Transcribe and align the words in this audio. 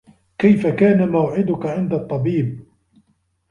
كيف 0.37 0.67
كان 0.67 1.09
موعدك 1.09 1.65
عند 1.65 1.93
الطّبيب؟ 1.93 2.65